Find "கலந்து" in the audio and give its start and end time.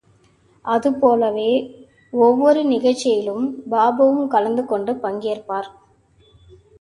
4.27-4.65